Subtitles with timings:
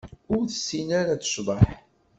[0.33, 1.65] Ur tessin ara ad tecḍeḥ.